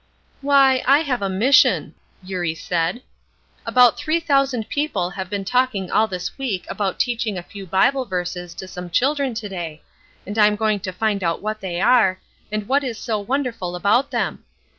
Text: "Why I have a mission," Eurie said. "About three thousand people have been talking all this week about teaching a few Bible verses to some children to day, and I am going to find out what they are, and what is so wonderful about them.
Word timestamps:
"Why 0.41 0.83
I 0.87 1.01
have 1.01 1.21
a 1.21 1.29
mission," 1.29 1.93
Eurie 2.23 2.55
said. 2.55 3.03
"About 3.67 3.99
three 3.99 4.19
thousand 4.19 4.67
people 4.67 5.11
have 5.11 5.29
been 5.29 5.45
talking 5.45 5.91
all 5.91 6.07
this 6.07 6.39
week 6.39 6.65
about 6.69 6.97
teaching 6.99 7.37
a 7.37 7.43
few 7.43 7.67
Bible 7.67 8.05
verses 8.05 8.55
to 8.55 8.67
some 8.67 8.89
children 8.89 9.35
to 9.35 9.47
day, 9.47 9.83
and 10.25 10.39
I 10.39 10.47
am 10.47 10.55
going 10.55 10.79
to 10.79 10.91
find 10.91 11.23
out 11.23 11.43
what 11.43 11.61
they 11.61 11.79
are, 11.79 12.19
and 12.51 12.67
what 12.67 12.83
is 12.83 12.97
so 12.97 13.19
wonderful 13.19 13.75
about 13.75 14.09
them. 14.09 14.43